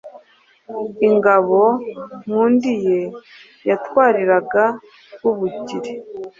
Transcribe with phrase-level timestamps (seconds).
[1.07, 1.61] Ingabo
[2.23, 2.99] Nkundiye
[3.69, 4.63] yatwariraga
[5.13, 5.91] Rwabugiri